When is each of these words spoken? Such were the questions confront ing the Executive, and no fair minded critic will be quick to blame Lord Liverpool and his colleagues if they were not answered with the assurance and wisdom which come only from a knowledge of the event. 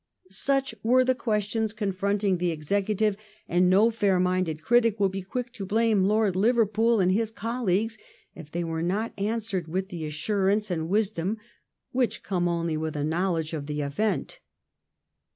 Such 0.31 0.73
were 0.81 1.03
the 1.05 1.13
questions 1.13 1.73
confront 1.73 2.23
ing 2.23 2.39
the 2.39 2.49
Executive, 2.49 3.15
and 3.47 3.69
no 3.69 3.91
fair 3.91 4.19
minded 4.19 4.63
critic 4.63 4.99
will 4.99 5.09
be 5.09 5.21
quick 5.21 5.53
to 5.53 5.63
blame 5.63 6.05
Lord 6.05 6.35
Liverpool 6.35 6.99
and 6.99 7.11
his 7.11 7.29
colleagues 7.29 7.99
if 8.33 8.49
they 8.49 8.63
were 8.63 8.81
not 8.81 9.13
answered 9.15 9.67
with 9.67 9.89
the 9.89 10.05
assurance 10.07 10.71
and 10.71 10.89
wisdom 10.89 11.37
which 11.91 12.23
come 12.23 12.47
only 12.47 12.75
from 12.77 12.95
a 12.99 13.03
knowledge 13.03 13.53
of 13.53 13.67
the 13.67 13.83
event. 13.83 14.39